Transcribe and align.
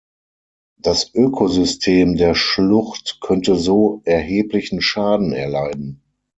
Das 0.79 1.13
Ökosystem 1.13 2.15
der 2.17 2.33
Schlucht 2.33 3.19
könnte 3.21 3.55
so 3.55 4.01
erheblichen 4.05 4.81
Schaden 4.81 5.31
erleiden. 5.31 6.01